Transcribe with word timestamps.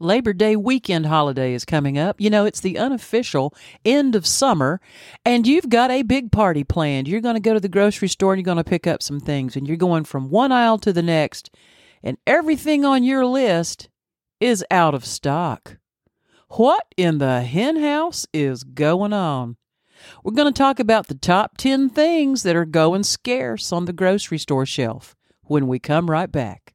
Labor 0.00 0.32
Day 0.32 0.56
weekend 0.56 1.06
holiday 1.06 1.54
is 1.54 1.64
coming 1.64 1.98
up. 1.98 2.20
You 2.20 2.30
know, 2.30 2.44
it's 2.44 2.60
the 2.60 2.78
unofficial 2.78 3.54
end 3.84 4.14
of 4.14 4.26
summer, 4.26 4.80
and 5.24 5.46
you've 5.46 5.68
got 5.68 5.90
a 5.90 6.02
big 6.02 6.30
party 6.30 6.64
planned. 6.64 7.08
You're 7.08 7.20
going 7.20 7.34
to 7.34 7.40
go 7.40 7.54
to 7.54 7.60
the 7.60 7.68
grocery 7.68 8.08
store 8.08 8.32
and 8.32 8.40
you're 8.40 8.44
going 8.44 8.62
to 8.62 8.64
pick 8.64 8.86
up 8.86 9.02
some 9.02 9.20
things, 9.20 9.56
and 9.56 9.66
you're 9.66 9.76
going 9.76 10.04
from 10.04 10.30
one 10.30 10.52
aisle 10.52 10.78
to 10.78 10.92
the 10.92 11.02
next, 11.02 11.50
and 12.02 12.16
everything 12.26 12.84
on 12.84 13.02
your 13.02 13.26
list 13.26 13.88
is 14.40 14.64
out 14.70 14.94
of 14.94 15.04
stock. 15.04 15.78
What 16.50 16.86
in 16.96 17.18
the 17.18 17.42
hen 17.42 17.76
house 17.76 18.26
is 18.32 18.64
going 18.64 19.12
on? 19.12 19.56
We're 20.22 20.32
going 20.32 20.52
to 20.52 20.56
talk 20.56 20.78
about 20.78 21.08
the 21.08 21.14
top 21.14 21.56
10 21.58 21.90
things 21.90 22.42
that 22.44 22.56
are 22.56 22.64
going 22.64 23.02
scarce 23.02 23.72
on 23.72 23.84
the 23.84 23.92
grocery 23.92 24.38
store 24.38 24.64
shelf 24.64 25.16
when 25.42 25.66
we 25.66 25.78
come 25.78 26.10
right 26.10 26.30
back. 26.30 26.74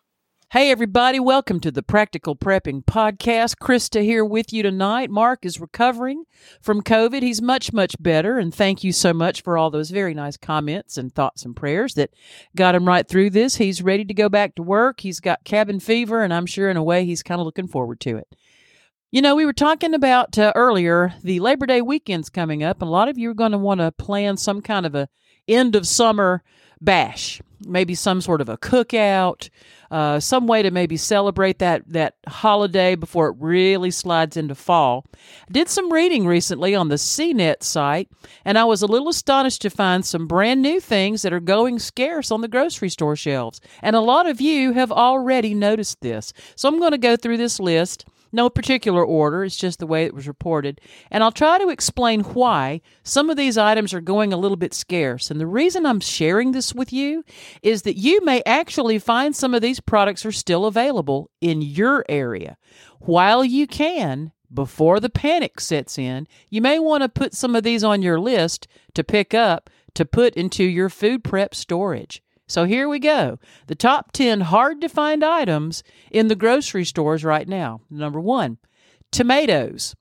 Hey, 0.51 0.69
everybody, 0.69 1.17
welcome 1.17 1.61
to 1.61 1.71
the 1.71 1.81
Practical 1.81 2.35
Prepping 2.35 2.83
Podcast. 2.83 3.55
Krista 3.61 4.03
here 4.03 4.25
with 4.25 4.51
you 4.51 4.63
tonight. 4.63 5.09
Mark 5.09 5.45
is 5.45 5.61
recovering 5.61 6.25
from 6.61 6.81
COVID. 6.81 7.21
He's 7.21 7.41
much, 7.41 7.71
much 7.71 7.95
better. 8.01 8.37
And 8.37 8.53
thank 8.53 8.83
you 8.83 8.91
so 8.91 9.13
much 9.13 9.43
for 9.43 9.57
all 9.57 9.69
those 9.71 9.91
very 9.91 10.13
nice 10.13 10.35
comments 10.35 10.97
and 10.97 11.15
thoughts 11.15 11.45
and 11.45 11.55
prayers 11.55 11.93
that 11.93 12.09
got 12.53 12.75
him 12.75 12.85
right 12.85 13.07
through 13.07 13.29
this. 13.29 13.55
He's 13.55 13.81
ready 13.81 14.03
to 14.03 14.13
go 14.13 14.27
back 14.27 14.55
to 14.55 14.61
work. 14.61 14.99
He's 14.99 15.21
got 15.21 15.45
cabin 15.45 15.79
fever, 15.79 16.21
and 16.21 16.33
I'm 16.33 16.45
sure 16.45 16.69
in 16.69 16.75
a 16.75 16.83
way 16.83 17.05
he's 17.05 17.23
kind 17.23 17.39
of 17.39 17.45
looking 17.45 17.69
forward 17.69 18.01
to 18.01 18.17
it. 18.17 18.27
You 19.09 19.21
know, 19.21 19.37
we 19.37 19.45
were 19.45 19.53
talking 19.53 19.93
about 19.93 20.37
uh, 20.37 20.51
earlier 20.53 21.13
the 21.23 21.39
Labor 21.39 21.65
Day 21.65 21.81
weekend's 21.81 22.29
coming 22.29 22.61
up, 22.61 22.81
and 22.81 22.89
a 22.89 22.91
lot 22.91 23.07
of 23.07 23.17
you 23.17 23.29
are 23.29 23.33
going 23.33 23.53
to 23.53 23.57
want 23.57 23.79
to 23.79 23.93
plan 23.93 24.35
some 24.35 24.61
kind 24.61 24.85
of 24.85 24.95
a 24.95 25.07
end 25.47 25.77
of 25.77 25.87
summer 25.87 26.43
bash, 26.81 27.41
maybe 27.65 27.95
some 27.95 28.19
sort 28.19 28.41
of 28.41 28.49
a 28.49 28.57
cookout 28.57 29.47
uh, 29.91 30.19
some 30.19 30.47
way 30.47 30.63
to 30.63 30.71
maybe 30.71 30.95
celebrate 30.97 31.59
that 31.59 31.83
that 31.87 32.15
holiday 32.27 32.95
before 32.95 33.27
it 33.27 33.35
really 33.39 33.91
slides 33.91 34.37
into 34.37 34.55
fall. 34.55 35.05
Did 35.51 35.67
some 35.67 35.91
reading 35.91 36.25
recently 36.25 36.73
on 36.73 36.87
the 36.87 36.95
CNET 36.95 37.61
site, 37.61 38.09
and 38.45 38.57
I 38.57 38.63
was 38.63 38.81
a 38.81 38.87
little 38.87 39.09
astonished 39.09 39.61
to 39.63 39.69
find 39.69 40.05
some 40.05 40.27
brand 40.27 40.61
new 40.61 40.79
things 40.79 41.21
that 41.21 41.33
are 41.33 41.41
going 41.41 41.77
scarce 41.77 42.31
on 42.31 42.41
the 42.41 42.47
grocery 42.47 42.89
store 42.89 43.17
shelves. 43.17 43.59
And 43.81 43.95
a 43.95 43.99
lot 43.99 44.27
of 44.27 44.39
you 44.39 44.71
have 44.71 44.91
already 44.91 45.53
noticed 45.53 45.99
this. 46.01 46.31
So 46.55 46.69
I'm 46.69 46.79
going 46.79 46.91
to 46.91 46.97
go 46.97 47.17
through 47.17 47.37
this 47.37 47.59
list 47.59 48.05
no 48.31 48.49
particular 48.49 49.03
order, 49.03 49.43
it's 49.43 49.55
just 49.55 49.79
the 49.79 49.87
way 49.87 50.05
it 50.05 50.13
was 50.13 50.27
reported. 50.27 50.81
And 51.09 51.23
I'll 51.23 51.31
try 51.31 51.57
to 51.57 51.69
explain 51.69 52.21
why 52.21 52.81
some 53.03 53.29
of 53.29 53.37
these 53.37 53.57
items 53.57 53.93
are 53.93 54.01
going 54.01 54.33
a 54.33 54.37
little 54.37 54.57
bit 54.57 54.73
scarce. 54.73 55.29
And 55.31 55.39
the 55.39 55.47
reason 55.47 55.85
I'm 55.85 55.99
sharing 55.99 56.51
this 56.51 56.73
with 56.73 56.93
you 56.93 57.23
is 57.61 57.83
that 57.83 57.97
you 57.97 58.23
may 58.23 58.41
actually 58.45 58.99
find 58.99 59.35
some 59.35 59.53
of 59.53 59.61
these 59.61 59.79
products 59.79 60.25
are 60.25 60.31
still 60.31 60.65
available 60.65 61.29
in 61.41 61.61
your 61.61 62.05
area. 62.07 62.57
While 62.99 63.43
you 63.43 63.67
can, 63.67 64.31
before 64.53 64.99
the 64.99 65.09
panic 65.09 65.59
sets 65.59 65.97
in, 65.97 66.27
you 66.49 66.61
may 66.61 66.79
want 66.79 67.03
to 67.03 67.09
put 67.09 67.33
some 67.33 67.55
of 67.55 67.63
these 67.63 67.83
on 67.83 68.01
your 68.01 68.19
list 68.19 68.67
to 68.93 69.03
pick 69.03 69.33
up 69.33 69.69
to 69.93 70.05
put 70.05 70.35
into 70.35 70.63
your 70.63 70.89
food 70.89 71.23
prep 71.23 71.53
storage. 71.53 72.21
So 72.51 72.65
here 72.65 72.89
we 72.89 72.99
go. 72.99 73.39
The 73.67 73.75
top 73.75 74.11
10 74.11 74.41
hard 74.41 74.81
to 74.81 74.89
find 74.89 75.23
items 75.23 75.83
in 76.11 76.27
the 76.27 76.35
grocery 76.35 76.83
stores 76.83 77.23
right 77.23 77.47
now. 77.47 77.79
Number 77.89 78.19
one, 78.19 78.57
tomatoes. 79.09 79.95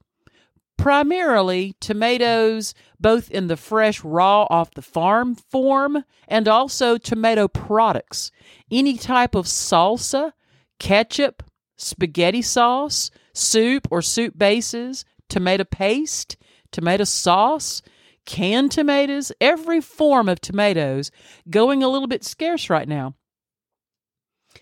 Primarily 0.76 1.76
tomatoes, 1.78 2.74
both 2.98 3.30
in 3.30 3.46
the 3.46 3.56
fresh, 3.56 4.02
raw, 4.02 4.48
off 4.50 4.74
the 4.74 4.82
farm 4.82 5.36
form, 5.36 6.04
and 6.26 6.48
also 6.48 6.98
tomato 6.98 7.46
products. 7.46 8.32
Any 8.68 8.96
type 8.96 9.36
of 9.36 9.46
salsa, 9.46 10.32
ketchup, 10.80 11.44
spaghetti 11.76 12.42
sauce, 12.42 13.12
soup 13.32 13.86
or 13.92 14.02
soup 14.02 14.36
bases, 14.36 15.04
tomato 15.28 15.62
paste, 15.62 16.36
tomato 16.72 17.04
sauce, 17.04 17.80
canned 18.26 18.72
tomatoes, 18.72 19.32
every 19.40 19.80
form 19.80 20.28
of 20.28 20.40
tomatoes 20.40 21.10
going 21.48 21.82
a 21.82 21.88
little 21.88 22.08
bit 22.08 22.24
scarce 22.24 22.70
right 22.70 22.88
now 22.88 23.14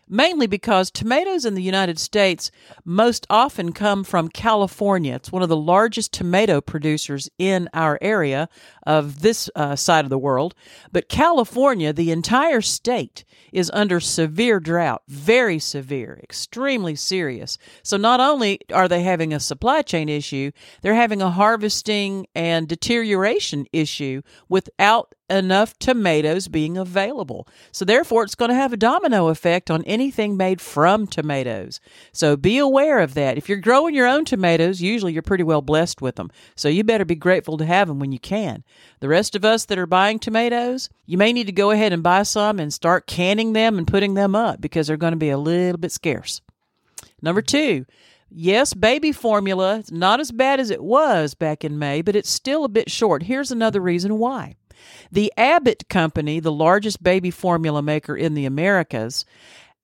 mainly 0.08 0.46
because 0.46 0.90
tomatoes 0.90 1.44
in 1.44 1.54
the 1.54 1.62
United 1.62 1.98
States 1.98 2.50
most 2.84 3.26
often 3.30 3.72
come 3.72 4.04
from 4.04 4.28
California. 4.28 5.14
It's 5.14 5.32
one 5.32 5.42
of 5.42 5.48
the 5.48 5.56
largest 5.56 6.12
tomato 6.12 6.60
producers 6.60 7.28
in 7.38 7.68
our 7.74 7.98
area 8.00 8.48
of 8.86 9.20
this 9.20 9.50
uh, 9.54 9.76
side 9.76 10.04
of 10.04 10.10
the 10.10 10.18
world. 10.18 10.54
But 10.92 11.08
California, 11.08 11.92
the 11.92 12.10
entire 12.10 12.60
state, 12.60 13.24
is 13.52 13.70
under 13.72 14.00
severe 14.00 14.60
drought, 14.60 15.02
very 15.08 15.58
severe, 15.58 16.20
extremely 16.22 16.94
serious. 16.94 17.58
So 17.82 17.96
not 17.96 18.20
only 18.20 18.60
are 18.72 18.88
they 18.88 19.02
having 19.02 19.32
a 19.32 19.40
supply 19.40 19.82
chain 19.82 20.08
issue, 20.08 20.52
they're 20.82 20.94
having 20.94 21.22
a 21.22 21.30
harvesting 21.30 22.26
and 22.34 22.68
deterioration 22.68 23.66
issue 23.72 24.22
without 24.48 25.14
enough 25.30 25.78
tomatoes 25.78 26.48
being 26.48 26.76
available. 26.76 27.46
So, 27.72 27.84
therefore, 27.84 28.24
it's 28.24 28.34
going 28.34 28.50
to 28.50 28.54
have 28.54 28.72
a 28.72 28.76
domino 28.76 29.28
effect 29.28 29.70
on 29.70 29.84
anything 29.84 30.36
made 30.36 30.60
from 30.60 31.06
tomatoes. 31.06 31.80
So, 32.12 32.36
be 32.36 32.58
aware 32.58 33.00
of 33.00 33.14
that. 33.14 33.38
If 33.38 33.48
you're 33.48 33.58
growing 33.58 33.94
your 33.94 34.06
own 34.06 34.24
tomatoes, 34.24 34.80
usually 34.80 35.12
you're 35.12 35.22
pretty 35.22 35.44
well 35.44 35.62
blessed 35.62 36.00
with 36.00 36.16
them. 36.16 36.30
So, 36.56 36.68
you 36.68 36.84
better 36.84 37.04
be 37.04 37.14
grateful 37.14 37.56
to 37.58 37.66
have 37.66 37.88
them 37.88 37.98
when 37.98 38.12
you 38.12 38.18
can. 38.18 38.64
The 39.00 39.08
rest 39.08 39.34
of 39.34 39.44
us 39.44 39.64
that 39.66 39.78
are 39.78 39.86
buying 39.86 40.18
tomatoes, 40.18 40.88
you 41.06 41.18
may 41.18 41.32
need 41.32 41.46
to 41.46 41.52
go 41.52 41.70
ahead 41.70 41.92
and 41.92 42.02
buy 42.02 42.22
some 42.22 42.58
and 42.58 42.72
start 42.72 43.06
canning 43.06 43.52
them 43.52 43.78
and 43.78 43.86
putting 43.86 44.14
them 44.14 44.34
up 44.34 44.60
because 44.60 44.86
they're 44.86 44.96
going 44.96 45.12
to 45.12 45.16
be 45.16 45.30
a 45.30 45.38
little 45.38 45.78
bit 45.78 45.92
scarce. 45.92 46.40
Number 47.20 47.42
two, 47.42 47.86
Yes, 48.30 48.74
baby 48.74 49.10
formula, 49.10 49.82
not 49.90 50.20
as 50.20 50.32
bad 50.32 50.60
as 50.60 50.70
it 50.70 50.82
was 50.82 51.34
back 51.34 51.64
in 51.64 51.78
May, 51.78 52.02
but 52.02 52.14
it's 52.14 52.30
still 52.30 52.64
a 52.64 52.68
bit 52.68 52.90
short. 52.90 53.22
Here's 53.22 53.50
another 53.50 53.80
reason 53.80 54.18
why. 54.18 54.56
The 55.10 55.32
Abbott 55.36 55.88
Company, 55.88 56.40
the 56.40 56.52
largest 56.52 57.02
baby 57.02 57.30
formula 57.30 57.82
maker 57.82 58.16
in 58.16 58.34
the 58.34 58.46
Americas, 58.46 59.24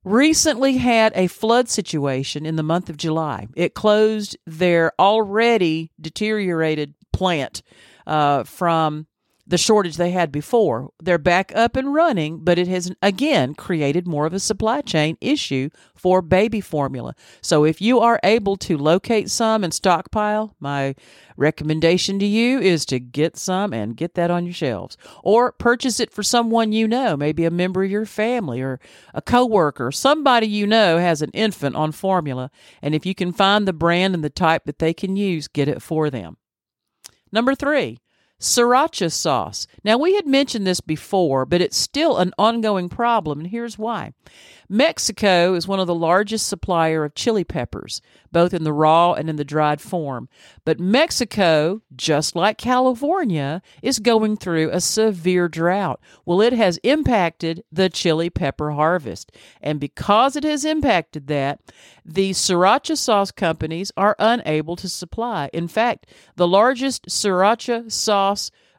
recently 0.05 0.77
had 0.77 1.13
a 1.15 1.27
flood 1.27 1.69
situation 1.69 2.45
in 2.45 2.57
the 2.57 2.63
month 2.63 2.91
of 2.91 2.97
July. 2.97 3.49
It 3.57 3.75
closed 3.75 4.37
their 4.47 4.93
already 4.99 5.91
deteriorated 6.01 6.95
plant 7.13 7.63
uh, 8.07 8.45
from 8.45 9.07
the 9.47 9.59
shortage 9.59 9.97
they 9.97 10.11
had 10.11 10.33
before. 10.33 10.91
They're 11.03 11.19
back 11.19 11.53
up 11.55 11.77
and 11.77 11.93
running, 11.93 12.39
but 12.43 12.59
it 12.59 12.67
has 12.69 12.93
again 13.03 13.55
created 13.55 14.07
more 14.07 14.27
of 14.27 14.33
a 14.33 14.41
supply 14.41 14.81
chain 14.81 15.19
issue 15.21 15.69
for 15.95 16.23
baby 16.23 16.61
formula. 16.61 17.15
So 17.43 17.65
if 17.65 17.81
you 17.81 18.01
are 18.01 18.21
able 18.25 18.57
to 18.59 18.79
locate 18.79 19.31
some 19.31 19.63
and 19.63 19.75
stockpile, 19.75 20.55
my 20.61 20.95
recommendation 21.37 22.19
to 22.21 22.27
you 22.27 22.59
is 22.59 22.87
to 22.87 22.99
get 22.99 23.37
some 23.37 23.73
and 23.73 23.97
get 23.97 24.15
that 24.15 24.31
on 24.31 24.47
your 24.47 24.55
shelves 24.55 24.97
or 25.23 25.53
purchase 25.53 26.01
it 26.01 26.13
for 26.13 26.23
someone 26.23 26.73
you 26.73 26.89
know, 26.89 27.17
maybe 27.17 27.45
a 27.45 27.51
member 27.51 27.85
of 27.85 27.91
your 27.91 28.07
family 28.07 28.63
or 28.63 28.81
a 29.13 29.21
coworker, 29.21 29.93
somebody 29.93 30.47
you 30.47 30.67
know 30.67 30.99
has 30.99 31.21
an 31.21 31.31
infant 31.31 31.77
on 31.77 31.93
formula, 31.93 32.51
and 32.81 32.95
if 32.95 33.05
you 33.05 33.15
can 33.15 33.33
find 33.33 33.67
the 33.67 33.73
brand 33.73 34.15
and 34.15 34.25
the 34.25 34.31
type 34.31 34.65
that 34.65 34.79
they 34.79 34.95
can 34.95 35.17
use, 35.17 35.49
get 35.49 35.69
it 35.69 35.83
for 35.83 36.09
them. 36.09 36.37
Number 37.33 37.55
3, 37.55 37.99
Sriracha 38.41 39.11
sauce. 39.11 39.67
Now, 39.85 39.97
we 39.97 40.15
had 40.15 40.27
mentioned 40.27 40.67
this 40.67 40.81
before, 40.81 41.47
but 41.47 41.61
it's 41.61 41.77
still 41.77 42.19
an 42.19 42.33
ongoing 42.39 42.89
problem, 42.89 43.41
and 43.41 43.49
here's 43.49 43.79
why. 43.79 44.13
Mexico 44.69 45.55
is 45.55 45.69
one 45.69 45.79
of 45.79 45.87
the 45.87 45.95
largest 45.95 46.49
supplier 46.49 47.05
of 47.05 47.15
chili 47.15 47.45
peppers, 47.45 48.01
both 48.33 48.55
in 48.55 48.65
the 48.65 48.73
raw 48.73 49.13
and 49.13 49.29
in 49.29 49.37
the 49.37 49.45
dried 49.45 49.81
form. 49.81 50.29
But 50.65 50.81
Mexico, 50.81 51.83
just 51.95 52.35
like 52.35 52.59
California, 52.59 53.63
is 53.83 53.99
going 53.99 54.37
through 54.37 54.71
a 54.71 54.81
severe 54.81 55.49
drought. 55.49 56.01
Well, 56.25 56.41
it 56.41 56.55
has 56.55 56.79
impacted 56.83 57.63
the 57.71 57.89
chili 57.91 58.31
pepper 58.31 58.73
harvest. 58.73 59.31
And 59.61 59.79
because 59.79 60.35
it 60.35 60.45
has 60.45 60.65
impacted 60.65 61.27
that, 61.29 61.61
the 62.05 62.31
sriracha 62.31 62.97
sauce 62.97 63.31
companies 63.31 63.93
are 63.97 64.17
unable 64.19 64.77
to 64.77 64.89
supply. 64.89 65.51
In 65.53 65.69
fact, 65.69 66.07
the 66.37 66.49
largest 66.49 67.07
sriracha 67.07 67.93
sauce 67.93 68.24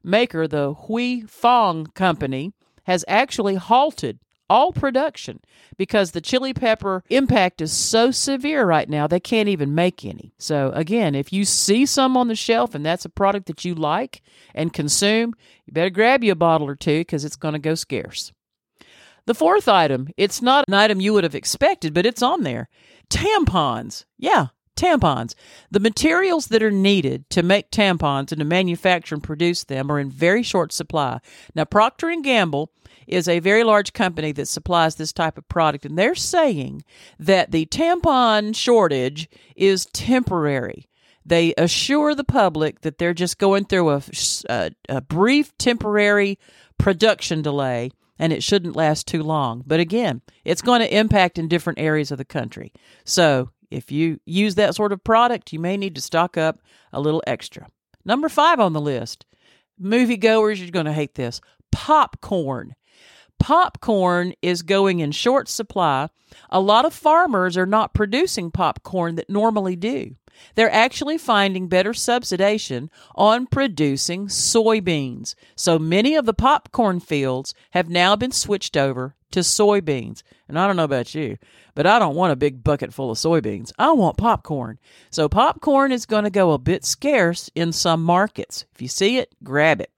maker, 0.03 0.47
the 0.47 0.74
Huy 0.74 1.21
Fong 1.21 1.88
Company, 1.88 2.53
has 2.83 3.03
actually 3.07 3.56
halted 3.56 4.19
all 4.50 4.71
production 4.71 5.39
because 5.77 6.12
the 6.12 6.21
chili 6.21 6.53
pepper 6.53 7.03
impact 7.09 7.62
is 7.62 7.71
so 7.71 8.12
severe 8.12 8.65
right 8.65 8.89
now, 8.89 9.07
they 9.07 9.19
can't 9.19 9.50
even 9.50 9.74
make 9.74 10.06
any. 10.06 10.33
So, 10.38 10.71
again, 10.74 11.15
if 11.15 11.33
you 11.33 11.45
see 11.45 11.86
some 11.86 12.15
on 12.15 12.27
the 12.27 12.36
shelf 12.36 12.75
and 12.75 12.86
that's 12.86 13.06
a 13.06 13.09
product 13.09 13.47
that 13.47 13.65
you 13.65 13.74
like 13.74 14.21
and 14.53 14.74
consume, 14.74 15.33
you 15.65 15.74
better 15.74 15.89
grab 15.89 16.24
you 16.24 16.31
a 16.31 16.36
bottle 16.36 16.68
or 16.68 16.75
two 16.75 17.01
because 17.01 17.25
it's 17.25 17.36
going 17.36 17.53
to 17.53 17.59
go 17.59 17.75
scarce. 17.75 18.31
The 19.25 19.33
fourth 19.33 19.68
item, 19.68 20.09
it's 20.18 20.42
not 20.42 20.65
an 20.68 20.75
item 20.75 21.01
you 21.01 21.13
would 21.13 21.24
have 21.24 21.33
expected, 21.33 21.94
but 21.94 22.06
it's 22.06 22.21
on 22.21 22.44
there 22.44 22.69
tampons. 23.09 24.06
Yeah, 24.18 24.47
tampons. 24.75 25.36
The 25.72 25.80
materials 25.80 26.48
that 26.48 26.63
are 26.63 26.72
needed 26.72 27.30
to 27.31 27.44
make 27.44 27.72
tampons 27.72 28.31
and 28.31 28.39
to 28.39 28.45
manufacture 28.45 29.16
and 29.16 29.24
produce 29.24 29.63
them 29.63 29.92
are 29.92 30.00
in 30.00 30.10
very 30.10 30.44
short 30.44 30.74
supply. 30.74 31.19
Now 31.54 31.66
Procter 31.66 32.10
and 32.10 32.24
Gamble 32.24 32.72
is 33.07 33.27
a 33.27 33.39
very 33.39 33.63
large 33.63 33.94
company 33.94 34.31
that 34.31 34.48
supplies 34.48 34.95
this 34.95 35.13
type 35.13 35.38
of 35.38 35.48
product 35.48 35.86
and 35.86 35.98
they're 35.98 36.16
saying 36.16 36.83
that 37.19 37.51
the 37.51 37.66
tampon 37.68 38.56
shortage 38.56 39.30
is 39.56 39.86
temporary. 39.88 40.88
They 41.25 41.54
assure 41.57 42.13
the 42.13 42.24
public 42.24 42.81
that 42.81 42.98
they're 42.98 43.13
just 43.13 43.39
going 43.39 43.66
through 43.66 43.89
a, 43.89 44.01
a, 44.50 44.71
a 44.89 45.01
brief 45.01 45.57
temporary 45.57 46.38
production 46.78 47.42
delay 47.42 47.92
and 48.18 48.31
it 48.31 48.44
shouldn't 48.44 48.75
last 48.75 49.07
too 49.07 49.24
long. 49.24 49.63
But 49.66 49.80
again, 49.80 50.21
it's 50.44 50.62
going 50.62 50.81
to 50.81 50.98
impact 50.98 51.38
in 51.38 51.48
different 51.48 51.80
areas 51.80 52.12
of 52.12 52.18
the 52.18 52.25
country. 52.25 52.71
So 53.04 53.50
if 53.72 53.92
you 53.92 54.20
use 54.26 54.56
that 54.56 54.76
sort 54.76 54.92
of 54.92 55.04
product, 55.04 55.54
you 55.54 55.60
may 55.60 55.78
need 55.78 55.96
to 55.96 56.02
stock 56.02 56.38
up 56.38 56.60
a 56.94 57.02
little 57.02 57.24
extra. 57.28 57.68
Number 58.04 58.30
five 58.30 58.60
on 58.60 58.74
the 58.74 58.82
list 58.82 59.26
moviegoers, 59.82 60.60
you're 60.60 60.72
going 60.72 60.86
to 60.86 60.94
hate 60.94 61.16
this 61.16 61.42
popcorn. 61.72 62.76
Popcorn 63.40 64.34
is 64.42 64.62
going 64.62 65.00
in 65.00 65.12
short 65.12 65.50
supply. 65.50 66.08
A 66.50 66.60
lot 66.60 66.86
of 66.86 66.94
farmers 66.94 67.58
are 67.58 67.66
not 67.66 67.94
producing 67.94 68.52
popcorn 68.52 69.16
that 69.16 69.30
normally 69.30 69.76
do. 69.76 70.16
They're 70.56 70.72
actually 70.72 71.18
finding 71.18 71.68
better 71.68 71.92
subsidization 71.92 72.90
on 73.16 73.48
producing 73.48 74.28
soybeans. 74.28 75.36
So 75.56 75.78
many 75.80 76.16
of 76.16 76.26
the 76.26 76.34
popcorn 76.34 77.00
fields 77.00 77.54
have 77.72 77.90
now 77.90 78.16
been 78.16 78.32
switched 78.32 78.78
over 78.78 79.16
to 79.32 79.42
soybeans. 79.42 80.24
And 80.48 80.58
I 80.58 80.68
don't 80.68 80.78
know 80.78 80.84
about 80.84 81.14
you, 81.14 81.38
but 81.74 81.86
I 81.86 82.00
don't 82.00 82.16
want 82.16 82.34
a 82.34 82.38
big 82.38 82.64
bucket 82.64 82.94
full 82.94 83.12
of 83.12 83.18
soybeans. 83.18 83.72
I 83.78 83.92
want 83.92 84.18
popcorn. 84.18 84.80
So 85.10 85.28
popcorn 85.28 85.92
is 85.92 86.06
going 86.06 86.24
to 86.24 86.30
go 86.30 86.52
a 86.52 86.58
bit 86.58 86.86
scarce 86.86 87.50
in 87.56 87.72
some 87.72 88.04
markets. 88.04 88.66
If 88.74 88.81
you 88.81 88.88
see 88.88 89.18
it, 89.18 89.34
grab 89.44 89.81
it. 89.81 89.92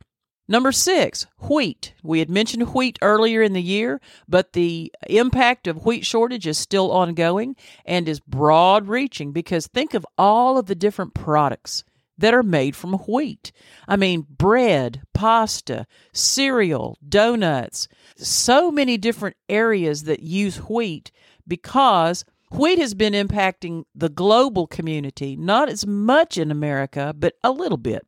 Number 0.48 0.72
six, 0.72 1.28
wheat. 1.50 1.94
We 2.04 2.20
had 2.20 2.30
mentioned 2.30 2.74
wheat 2.74 2.98
earlier 3.02 3.42
in 3.42 3.52
the 3.52 3.62
year, 3.62 4.00
but 4.30 4.54
the 4.54 4.94
impact 5.08 5.68
of 5.68 5.86
wheat 5.86 6.06
shortage 6.06 6.48
is 6.48 6.58
still 6.58 6.92
ongoing 6.92 7.56
and 7.86 8.08
is 8.08 8.22
broad 8.22 8.88
reaching 8.88 9.34
because 9.34 9.68
think 9.68 9.94
of 9.94 10.06
all 10.18 10.58
of 10.58 10.68
the 10.68 10.76
different 10.76 11.14
products 11.14 11.84
that 12.18 12.34
are 12.34 12.44
made 12.44 12.76
from 12.76 12.94
wheat. 12.94 13.52
I 13.88 13.98
mean, 13.98 14.26
bread, 14.30 15.04
pasta, 15.14 15.86
cereal, 16.14 16.98
donuts, 17.08 17.88
so 18.16 18.72
many 18.72 18.98
different 18.98 19.36
areas 19.50 20.04
that 20.04 20.22
use 20.22 20.58
wheat 20.58 21.12
because 21.48 22.26
Wheat 22.50 22.80
has 22.80 22.94
been 22.94 23.14
impacting 23.14 23.84
the 23.94 24.08
global 24.08 24.68
community, 24.68 25.36
not 25.36 25.68
as 25.68 25.86
much 25.86 26.38
in 26.38 26.50
America, 26.50 27.14
but 27.18 27.34
a 27.44 27.52
little 27.52 27.78
bit. 27.78 28.08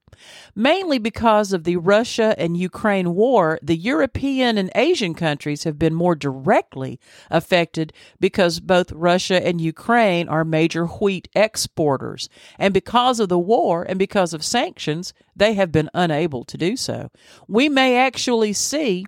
Mainly 0.56 0.98
because 0.98 1.52
of 1.52 1.66
the 1.66 1.76
Russia 1.76 2.36
and 2.38 2.56
Ukraine 2.56 3.16
war, 3.16 3.60
the 3.62 3.76
European 3.76 4.58
and 4.58 4.72
Asian 4.76 5.14
countries 5.14 5.66
have 5.66 5.78
been 5.78 5.94
more 5.94 6.16
directly 6.16 7.00
affected 7.30 7.92
because 8.20 8.62
both 8.62 8.94
Russia 8.94 9.46
and 9.46 9.60
Ukraine 9.60 10.30
are 10.30 10.46
major 10.46 10.86
wheat 10.86 11.28
exporters. 11.36 12.30
And 12.58 12.74
because 12.74 13.20
of 13.20 13.28
the 13.28 13.40
war 13.40 13.84
and 13.84 14.00
because 14.00 14.34
of 14.34 14.44
sanctions, 14.44 15.14
they 15.36 15.54
have 15.56 15.72
been 15.72 15.90
unable 15.94 16.46
to 16.46 16.58
do 16.58 16.78
so. 16.78 17.12
We 17.48 17.68
may 17.68 17.98
actually 17.98 18.54
see 18.54 19.06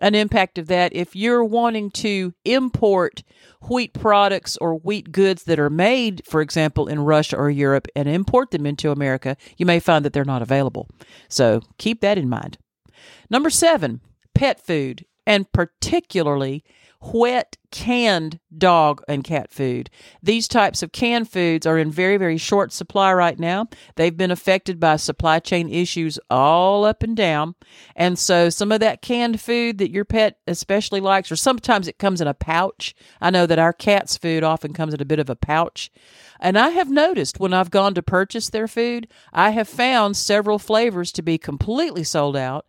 an 0.00 0.14
impact 0.14 0.58
of 0.58 0.66
that 0.66 0.94
if 0.94 1.14
you're 1.16 1.44
wanting 1.44 1.90
to 1.90 2.34
import 2.44 3.22
wheat 3.68 3.94
products 3.94 4.56
or 4.58 4.74
wheat 4.74 5.12
goods 5.12 5.44
that 5.44 5.58
are 5.58 5.70
made, 5.70 6.22
for 6.26 6.40
example, 6.40 6.88
in 6.88 7.00
Russia 7.00 7.36
or 7.36 7.50
Europe 7.50 7.88
and 7.96 8.08
import 8.08 8.50
them 8.50 8.66
into 8.66 8.90
America, 8.90 9.36
you 9.56 9.64
may 9.64 9.80
find 9.80 10.04
that 10.04 10.12
they're 10.12 10.24
not 10.24 10.42
available. 10.42 10.88
So 11.28 11.62
keep 11.78 12.00
that 12.00 12.18
in 12.18 12.28
mind. 12.28 12.58
Number 13.30 13.50
seven, 13.50 14.00
pet 14.34 14.64
food, 14.64 15.06
and 15.26 15.50
particularly 15.52 16.64
wet 17.12 17.56
canned 17.70 18.38
dog 18.56 19.02
and 19.08 19.24
cat 19.24 19.50
food. 19.50 19.90
These 20.22 20.46
types 20.46 20.82
of 20.82 20.92
canned 20.92 21.28
foods 21.28 21.66
are 21.66 21.76
in 21.76 21.90
very, 21.90 22.16
very 22.16 22.38
short 22.38 22.72
supply 22.72 23.12
right 23.12 23.38
now. 23.38 23.66
They've 23.96 24.16
been 24.16 24.30
affected 24.30 24.78
by 24.78 24.96
supply 24.96 25.40
chain 25.40 25.68
issues 25.68 26.18
all 26.30 26.84
up 26.84 27.02
and 27.02 27.16
down. 27.16 27.56
And 27.96 28.16
so 28.16 28.48
some 28.48 28.70
of 28.70 28.78
that 28.80 29.02
canned 29.02 29.40
food 29.40 29.78
that 29.78 29.90
your 29.90 30.04
pet 30.04 30.38
especially 30.46 31.00
likes, 31.00 31.32
or 31.32 31.36
sometimes 31.36 31.88
it 31.88 31.98
comes 31.98 32.20
in 32.20 32.28
a 32.28 32.34
pouch. 32.34 32.94
I 33.20 33.30
know 33.30 33.46
that 33.46 33.58
our 33.58 33.72
cat's 33.72 34.16
food 34.16 34.44
often 34.44 34.72
comes 34.72 34.94
in 34.94 35.02
a 35.02 35.06
bit 35.06 35.18
of 35.18 35.28
a 35.28 35.36
pouch. 35.36 35.90
And 36.40 36.56
I 36.56 36.70
have 36.70 36.90
noticed 36.90 37.40
when 37.40 37.52
I've 37.52 37.70
gone 37.70 37.94
to 37.94 38.02
purchase 38.02 38.50
their 38.50 38.68
food, 38.68 39.08
I 39.32 39.50
have 39.50 39.68
found 39.68 40.16
several 40.16 40.58
flavors 40.58 41.10
to 41.12 41.22
be 41.22 41.38
completely 41.38 42.04
sold 42.04 42.36
out. 42.36 42.66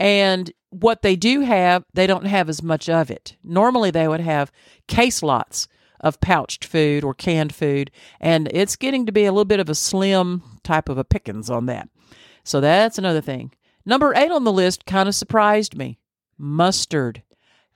And 0.00 0.50
what 0.70 1.02
they 1.02 1.14
do 1.14 1.40
have, 1.40 1.84
they 1.92 2.06
don't 2.06 2.24
have 2.24 2.48
as 2.48 2.62
much 2.62 2.88
of 2.88 3.10
it. 3.10 3.36
Normally, 3.44 3.90
they 3.90 4.08
would 4.08 4.20
have 4.20 4.50
case 4.88 5.22
lots 5.22 5.68
of 6.00 6.20
pouched 6.20 6.64
food 6.64 7.04
or 7.04 7.12
canned 7.12 7.54
food, 7.54 7.90
and 8.18 8.48
it's 8.52 8.76
getting 8.76 9.04
to 9.04 9.12
be 9.12 9.26
a 9.26 9.32
little 9.32 9.44
bit 9.44 9.60
of 9.60 9.68
a 9.68 9.74
slim 9.74 10.42
type 10.64 10.88
of 10.88 10.96
a 10.96 11.04
pickings 11.04 11.50
on 11.50 11.66
that. 11.66 11.88
So 12.42 12.60
that's 12.60 12.96
another 12.96 13.20
thing. 13.20 13.52
Number 13.84 14.14
eight 14.16 14.30
on 14.30 14.44
the 14.44 14.52
list 14.52 14.86
kind 14.86 15.08
of 15.08 15.14
surprised 15.14 15.76
me 15.76 15.98
mustard. 16.38 17.22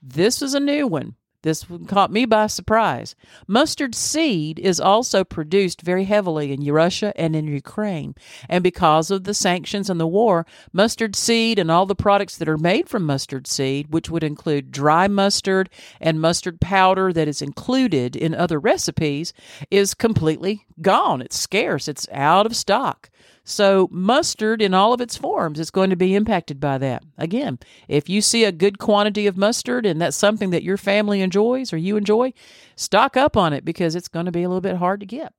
This 0.02 0.40
is 0.40 0.54
a 0.54 0.60
new 0.60 0.86
one. 0.86 1.16
This 1.44 1.66
caught 1.88 2.10
me 2.10 2.24
by 2.24 2.46
surprise. 2.46 3.14
Mustard 3.46 3.94
seed 3.94 4.58
is 4.58 4.80
also 4.80 5.24
produced 5.24 5.82
very 5.82 6.04
heavily 6.04 6.54
in 6.54 6.64
Russia 6.72 7.12
and 7.16 7.36
in 7.36 7.46
Ukraine. 7.46 8.14
And 8.48 8.64
because 8.64 9.10
of 9.10 9.24
the 9.24 9.34
sanctions 9.34 9.90
and 9.90 10.00
the 10.00 10.06
war, 10.06 10.46
mustard 10.72 11.14
seed 11.14 11.58
and 11.58 11.70
all 11.70 11.84
the 11.84 11.94
products 11.94 12.38
that 12.38 12.48
are 12.48 12.56
made 12.56 12.88
from 12.88 13.04
mustard 13.04 13.46
seed, 13.46 13.92
which 13.92 14.08
would 14.08 14.24
include 14.24 14.72
dry 14.72 15.06
mustard 15.06 15.68
and 16.00 16.18
mustard 16.18 16.62
powder 16.62 17.12
that 17.12 17.28
is 17.28 17.42
included 17.42 18.16
in 18.16 18.34
other 18.34 18.58
recipes, 18.58 19.34
is 19.70 19.92
completely 19.92 20.64
gone. 20.80 21.20
It's 21.20 21.38
scarce, 21.38 21.88
it's 21.88 22.08
out 22.10 22.46
of 22.46 22.56
stock. 22.56 23.10
So, 23.46 23.88
mustard 23.90 24.62
in 24.62 24.72
all 24.72 24.94
of 24.94 25.02
its 25.02 25.18
forms 25.18 25.60
is 25.60 25.70
going 25.70 25.90
to 25.90 25.96
be 25.96 26.14
impacted 26.14 26.58
by 26.58 26.78
that. 26.78 27.02
Again, 27.18 27.58
if 27.88 28.08
you 28.08 28.22
see 28.22 28.42
a 28.44 28.52
good 28.52 28.78
quantity 28.78 29.26
of 29.26 29.36
mustard 29.36 29.84
and 29.84 30.00
that's 30.00 30.16
something 30.16 30.48
that 30.50 30.62
your 30.62 30.78
family 30.78 31.20
enjoys 31.20 31.70
or 31.70 31.76
you 31.76 31.98
enjoy, 31.98 32.32
stock 32.74 33.18
up 33.18 33.36
on 33.36 33.52
it 33.52 33.62
because 33.62 33.94
it's 33.94 34.08
going 34.08 34.24
to 34.24 34.32
be 34.32 34.42
a 34.42 34.48
little 34.48 34.62
bit 34.62 34.76
hard 34.76 35.00
to 35.00 35.06
get. 35.06 35.34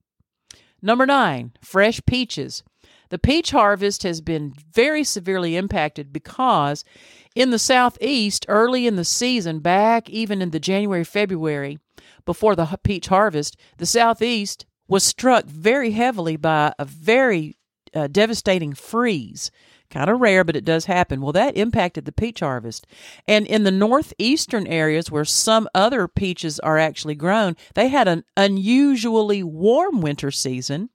Number 0.83 1.07
nine, 1.07 1.53
fresh 1.61 1.99
peaches. 2.05 2.63
The 3.09 3.17
peach 3.17 3.49
harvest 3.49 4.03
has 4.03 4.21
been 4.21 4.53
very 4.71 5.03
severely 5.03 5.55
impacted 5.55 6.13
because 6.13 6.83
in 7.33 7.49
the 7.49 7.57
southeast, 7.57 8.45
early 8.47 8.85
in 8.85 8.97
the 8.97 9.05
season, 9.05 9.59
back 9.59 10.11
even 10.11 10.43
in 10.43 10.51
the 10.51 10.59
January, 10.59 11.03
February, 11.03 11.79
before 12.23 12.55
the 12.55 12.77
peach 12.83 13.07
harvest, 13.07 13.57
the 13.77 13.85
southeast 13.87 14.67
was 14.87 15.03
struck 15.03 15.45
very 15.45 15.91
heavily 15.91 16.35
by 16.37 16.71
a 16.77 16.85
very 16.85 17.55
devastating 18.07 18.73
freeze. 18.73 19.51
Kind 19.89 20.09
of 20.09 20.19
rare, 20.19 20.43
but 20.43 20.55
it 20.55 20.65
does 20.65 20.85
happen. 20.85 21.21
Well, 21.21 21.31
that 21.33 21.55
impacted 21.55 22.05
the 22.05 22.11
peach 22.11 22.39
harvest. 22.39 22.87
And 23.27 23.45
in 23.45 23.63
the 23.63 23.71
northeastern 23.71 24.67
areas 24.67 25.11
where 25.11 25.25
some 25.25 25.69
other 25.75 26.07
peaches 26.07 26.59
are 26.59 26.77
actually 26.77 27.15
grown, 27.15 27.55
they 27.75 27.89
had 27.89 28.07
an 28.07 28.23
unusually 28.35 29.43
warm 29.43 30.01
winter 30.01 30.31
season. 30.31 30.89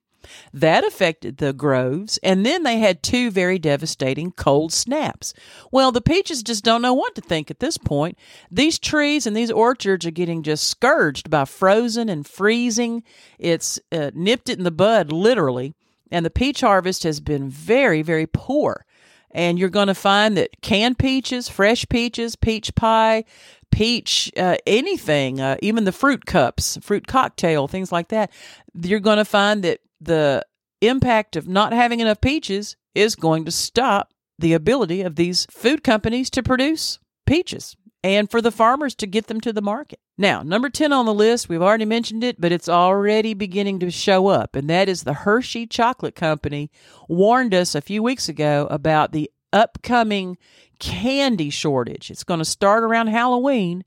That 0.53 0.85
affected 0.85 1.39
the 1.39 1.55
groves, 1.55 2.19
and 2.23 2.45
then 2.45 2.63
they 2.63 2.79
had 2.79 3.03
two 3.03 3.31
very 3.31 3.59
devastating 3.59 4.33
cold 4.33 4.71
snaps. 4.71 5.33
Well, 5.73 5.93
the 5.93 6.03
peaches 6.03 6.43
just 6.43 6.63
don't 6.63 6.83
know 6.83 6.93
what 6.93 7.15
to 7.15 7.23
think 7.23 7.51
at 7.51 7.61
this 7.61 7.79
point. 7.79 8.19
These 8.51 8.79
trees 8.79 9.27
and 9.27 9.35
these 9.35 9.51
orchards 9.51 10.05
are 10.05 10.11
getting 10.11 10.43
just 10.43 10.65
scourged 10.65 11.31
by 11.31 11.47
frozen 11.47 12.11
and 12.11 12.27
freezing. 12.27 13.03
It's 13.39 13.81
uh, 13.91 14.11
nipped 14.13 14.51
it 14.51 14.59
in 14.59 14.65
the 14.65 14.71
bud, 14.71 15.11
literally. 15.11 15.75
And 16.11 16.27
the 16.27 16.31
peach 16.31 16.61
harvest 16.61 17.03
has 17.05 17.21
been 17.21 17.49
very, 17.49 18.03
very 18.03 18.27
poor. 18.27 18.85
And 19.31 19.59
you're 19.59 19.69
going 19.69 19.87
to 19.87 19.95
find 19.95 20.37
that 20.37 20.61
canned 20.61 20.99
peaches, 20.99 21.49
fresh 21.49 21.89
peaches, 21.89 22.35
peach 22.35 22.75
pie, 22.75 23.25
peach, 23.71 24.33
uh, 24.37 24.57
anything, 24.67 25.41
uh, 25.41 25.57
even 25.63 25.85
the 25.85 25.93
fruit 25.93 26.27
cups, 26.27 26.79
fruit 26.83 27.07
cocktail, 27.07 27.69
things 27.69 27.93
like 27.93 28.09
that, 28.09 28.31
you're 28.75 28.99
going 29.01 29.19
to 29.19 29.25
find 29.25 29.63
that 29.63 29.81
the 30.01 30.45
impact 30.81 31.37
of 31.37 31.47
not 31.47 31.73
having 31.73 32.01
enough 32.01 32.21
peaches 32.21 32.77
is 32.95 33.15
going 33.15 33.45
to 33.45 33.51
stop 33.51 34.13
the 34.39 34.53
ability 34.53 35.03
of 35.03 35.17
these 35.17 35.47
food 35.51 35.85
companies 35.85 36.31
to 36.31 36.43
produce 36.43 36.99
peaches. 37.27 37.77
And 38.03 38.31
for 38.31 38.41
the 38.41 38.51
farmers 38.51 38.95
to 38.97 39.07
get 39.07 39.27
them 39.27 39.41
to 39.43 39.53
the 39.53 39.63
market. 39.63 40.01
Now, 40.17 40.43
number 40.43 40.71
10 40.71 40.93
on 40.93 41.07
the 41.07 41.15
list, 41.15 41.49
we've 41.49 41.63
already 41.63 41.85
mentioned 41.85 42.25
it, 42.25 42.41
but 42.41 42.53
it's 42.53 42.69
already 42.69 43.35
beginning 43.35 43.79
to 43.81 43.91
show 43.91 44.29
up, 44.29 44.57
and 44.57 44.69
that 44.69 44.89
is 44.89 45.03
the 45.03 45.13
Hershey 45.15 45.67
Chocolate 45.67 46.15
Company 46.15 46.71
warned 47.09 47.55
us 47.55 47.75
a 47.75 47.81
few 47.81 48.03
weeks 48.03 48.29
ago 48.29 48.67
about 48.71 49.13
the 49.13 49.31
upcoming 49.53 50.37
candy 50.79 51.51
shortage. 51.51 52.11
It's 52.11 52.25
going 52.25 52.39
to 52.39 52.45
start 52.45 52.83
around 52.83 53.09
Halloween 53.09 53.85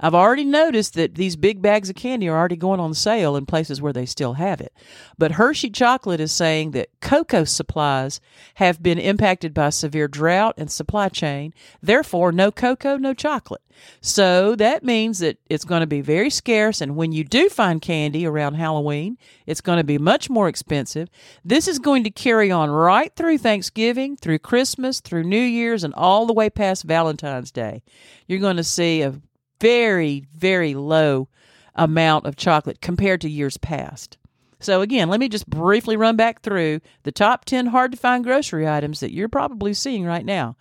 I've 0.00 0.14
already 0.14 0.44
noticed 0.44 0.94
that 0.94 1.14
these 1.14 1.36
big 1.36 1.62
bags 1.62 1.88
of 1.88 1.96
candy 1.96 2.28
are 2.28 2.36
already 2.36 2.56
going 2.56 2.80
on 2.80 2.94
sale 2.94 3.36
in 3.36 3.46
places 3.46 3.80
where 3.80 3.92
they 3.92 4.06
still 4.06 4.34
have 4.34 4.60
it. 4.60 4.72
But 5.18 5.32
Hershey 5.32 5.70
Chocolate 5.70 6.20
is 6.20 6.32
saying 6.32 6.72
that 6.72 6.90
cocoa 7.00 7.44
supplies 7.44 8.20
have 8.54 8.82
been 8.82 8.98
impacted 8.98 9.54
by 9.54 9.70
severe 9.70 10.08
drought 10.08 10.54
and 10.56 10.70
supply 10.70 11.08
chain. 11.08 11.54
Therefore, 11.82 12.32
no 12.32 12.50
cocoa, 12.50 12.96
no 12.96 13.14
chocolate. 13.14 13.62
So 14.00 14.54
that 14.56 14.84
means 14.84 15.18
that 15.18 15.38
it's 15.48 15.64
going 15.64 15.80
to 15.80 15.86
be 15.86 16.00
very 16.00 16.30
scarce. 16.30 16.80
And 16.80 16.96
when 16.96 17.12
you 17.12 17.24
do 17.24 17.48
find 17.48 17.82
candy 17.82 18.26
around 18.26 18.54
Halloween, 18.54 19.18
it's 19.46 19.60
going 19.60 19.78
to 19.78 19.84
be 19.84 19.98
much 19.98 20.30
more 20.30 20.48
expensive. 20.48 21.08
This 21.44 21.66
is 21.68 21.78
going 21.78 22.04
to 22.04 22.10
carry 22.10 22.50
on 22.50 22.70
right 22.70 23.14
through 23.14 23.38
Thanksgiving, 23.38 24.16
through 24.16 24.38
Christmas, 24.38 25.00
through 25.00 25.24
New 25.24 25.42
Year's, 25.42 25.84
and 25.84 25.94
all 25.94 26.26
the 26.26 26.32
way 26.32 26.50
past 26.50 26.84
Valentine's 26.84 27.50
Day. 27.50 27.82
You're 28.26 28.40
going 28.40 28.56
to 28.56 28.64
see 28.64 29.02
a 29.02 29.20
very, 29.60 30.26
very 30.34 30.74
low 30.74 31.28
amount 31.74 32.26
of 32.26 32.36
chocolate 32.36 32.80
compared 32.80 33.20
to 33.22 33.28
years 33.28 33.56
past. 33.56 34.16
So, 34.60 34.80
again, 34.80 35.08
let 35.08 35.20
me 35.20 35.28
just 35.28 35.48
briefly 35.48 35.96
run 35.96 36.16
back 36.16 36.40
through 36.40 36.80
the 37.02 37.12
top 37.12 37.44
10 37.44 37.66
hard 37.66 37.92
to 37.92 37.98
find 37.98 38.24
grocery 38.24 38.66
items 38.66 39.00
that 39.00 39.12
you're 39.12 39.28
probably 39.28 39.74
seeing 39.74 40.04
right 40.04 40.24
now 40.24 40.56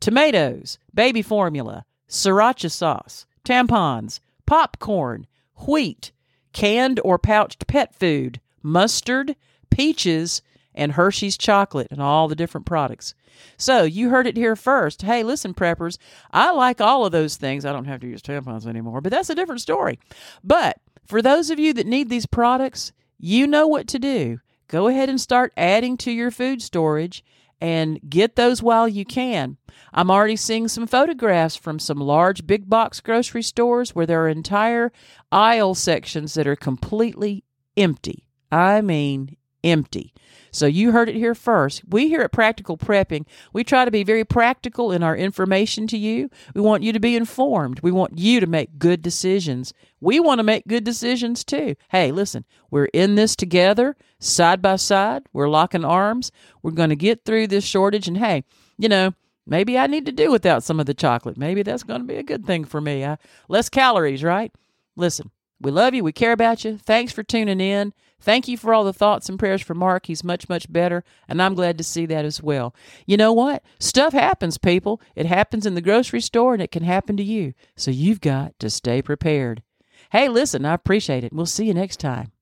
tomatoes, 0.00 0.78
baby 0.92 1.22
formula, 1.22 1.84
sriracha 2.08 2.70
sauce, 2.70 3.26
tampons, 3.44 4.20
popcorn, 4.46 5.26
wheat, 5.66 6.12
canned 6.52 7.00
or 7.04 7.18
pouched 7.18 7.66
pet 7.66 7.94
food, 7.94 8.40
mustard, 8.62 9.36
peaches, 9.70 10.42
and 10.74 10.92
Hershey's 10.92 11.38
chocolate 11.38 11.88
and 11.90 12.00
all 12.00 12.28
the 12.28 12.34
different 12.34 12.66
products. 12.66 13.14
So 13.56 13.82
you 13.82 14.10
heard 14.10 14.26
it 14.26 14.36
here 14.36 14.56
first. 14.56 15.02
Hey, 15.02 15.22
listen, 15.22 15.54
preppers, 15.54 15.98
I 16.32 16.52
like 16.52 16.80
all 16.80 17.04
of 17.04 17.12
those 17.12 17.36
things. 17.36 17.64
I 17.64 17.72
don't 17.72 17.84
have 17.86 18.00
to 18.00 18.08
use 18.08 18.22
tampons 18.22 18.66
anymore, 18.66 19.00
but 19.00 19.10
that's 19.10 19.30
a 19.30 19.34
different 19.34 19.60
story. 19.60 19.98
But 20.42 20.78
for 21.06 21.22
those 21.22 21.50
of 21.50 21.58
you 21.58 21.72
that 21.74 21.86
need 21.86 22.08
these 22.08 22.26
products, 22.26 22.92
you 23.18 23.46
know 23.46 23.66
what 23.66 23.86
to 23.88 23.98
do. 23.98 24.40
Go 24.68 24.88
ahead 24.88 25.08
and 25.08 25.20
start 25.20 25.52
adding 25.56 25.96
to 25.98 26.10
your 26.10 26.30
food 26.30 26.62
storage 26.62 27.22
and 27.60 28.00
get 28.08 28.36
those 28.36 28.62
while 28.62 28.88
you 28.88 29.04
can. 29.04 29.56
I'm 29.92 30.10
already 30.10 30.36
seeing 30.36 30.68
some 30.68 30.86
photographs 30.86 31.56
from 31.56 31.78
some 31.78 31.98
large 31.98 32.46
big 32.46 32.68
box 32.68 33.00
grocery 33.00 33.42
stores 33.42 33.94
where 33.94 34.06
there 34.06 34.24
are 34.24 34.28
entire 34.28 34.92
aisle 35.30 35.74
sections 35.74 36.34
that 36.34 36.46
are 36.46 36.56
completely 36.56 37.44
empty. 37.76 38.26
I 38.50 38.80
mean, 38.80 39.36
empty. 39.64 40.12
So 40.52 40.66
you 40.66 40.92
heard 40.92 41.08
it 41.08 41.16
here 41.16 41.34
first. 41.34 41.82
We 41.88 42.06
here 42.06 42.20
at 42.20 42.30
Practical 42.30 42.78
Prepping, 42.78 43.26
we 43.52 43.64
try 43.64 43.84
to 43.84 43.90
be 43.90 44.04
very 44.04 44.24
practical 44.24 44.92
in 44.92 45.02
our 45.02 45.16
information 45.16 45.88
to 45.88 45.98
you. 45.98 46.30
We 46.54 46.60
want 46.60 46.84
you 46.84 46.92
to 46.92 47.00
be 47.00 47.16
informed. 47.16 47.80
We 47.80 47.90
want 47.90 48.18
you 48.18 48.38
to 48.38 48.46
make 48.46 48.78
good 48.78 49.02
decisions. 49.02 49.74
We 50.00 50.20
want 50.20 50.38
to 50.38 50.44
make 50.44 50.68
good 50.68 50.84
decisions 50.84 51.42
too. 51.42 51.74
Hey, 51.88 52.12
listen, 52.12 52.44
we're 52.70 52.84
in 52.86 53.16
this 53.16 53.34
together, 53.34 53.96
side 54.20 54.62
by 54.62 54.76
side. 54.76 55.24
We're 55.32 55.48
locking 55.48 55.84
arms. 55.84 56.30
We're 56.62 56.70
going 56.70 56.90
to 56.90 56.96
get 56.96 57.24
through 57.24 57.48
this 57.48 57.64
shortage. 57.64 58.06
And 58.06 58.18
hey, 58.18 58.44
you 58.78 58.88
know, 58.88 59.12
maybe 59.44 59.76
I 59.76 59.88
need 59.88 60.06
to 60.06 60.12
do 60.12 60.30
without 60.30 60.62
some 60.62 60.78
of 60.78 60.86
the 60.86 60.94
chocolate. 60.94 61.36
Maybe 61.36 61.64
that's 61.64 61.82
going 61.82 62.00
to 62.00 62.06
be 62.06 62.16
a 62.16 62.22
good 62.22 62.46
thing 62.46 62.64
for 62.64 62.80
me. 62.80 63.04
I, 63.04 63.16
less 63.48 63.68
calories, 63.68 64.22
right? 64.22 64.52
Listen, 64.94 65.32
we 65.60 65.72
love 65.72 65.94
you. 65.94 66.04
We 66.04 66.12
care 66.12 66.32
about 66.32 66.64
you. 66.64 66.78
Thanks 66.78 67.12
for 67.12 67.24
tuning 67.24 67.60
in. 67.60 67.92
Thank 68.20 68.48
you 68.48 68.56
for 68.56 68.72
all 68.72 68.84
the 68.84 68.92
thoughts 68.92 69.28
and 69.28 69.38
prayers 69.38 69.60
for 69.60 69.74
Mark. 69.74 70.06
He's 70.06 70.24
much, 70.24 70.48
much 70.48 70.72
better, 70.72 71.04
and 71.28 71.42
I'm 71.42 71.54
glad 71.54 71.76
to 71.78 71.84
see 71.84 72.06
that 72.06 72.24
as 72.24 72.42
well. 72.42 72.74
You 73.06 73.18
know 73.18 73.32
what? 73.32 73.62
Stuff 73.78 74.14
happens, 74.14 74.56
people. 74.56 75.00
It 75.14 75.26
happens 75.26 75.66
in 75.66 75.74
the 75.74 75.82
grocery 75.82 76.22
store, 76.22 76.54
and 76.54 76.62
it 76.62 76.70
can 76.70 76.84
happen 76.84 77.18
to 77.18 77.22
you. 77.22 77.52
So 77.76 77.90
you've 77.90 78.22
got 78.22 78.58
to 78.60 78.70
stay 78.70 79.02
prepared. 79.02 79.62
Hey, 80.10 80.28
listen, 80.28 80.64
I 80.64 80.74
appreciate 80.74 81.24
it. 81.24 81.32
We'll 81.32 81.46
see 81.46 81.66
you 81.66 81.74
next 81.74 82.00
time. 82.00 82.32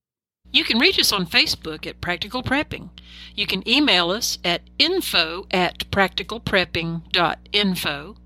You 0.52 0.64
can 0.64 0.78
reach 0.78 0.98
us 0.98 1.12
on 1.12 1.26
Facebook 1.26 1.86
at 1.86 2.00
Practical 2.02 2.42
Prepping. 2.42 2.90
You 3.34 3.46
can 3.46 3.66
email 3.66 4.10
us 4.10 4.38
at 4.44 4.60
info 4.78 5.46
at 5.50 5.90
practicalprepping.info. 5.90 8.16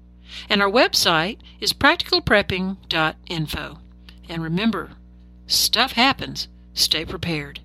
And 0.51 0.61
our 0.61 0.71
website 0.71 1.39
is 1.61 1.73
practicalprepping.info. 1.73 3.79
And 4.29 4.43
remember, 4.43 4.91
stuff 5.47 5.93
happens. 5.93 6.49
Stay 6.77 7.07
prepared. 7.07 7.61